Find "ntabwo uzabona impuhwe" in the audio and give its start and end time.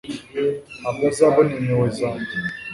0.79-1.89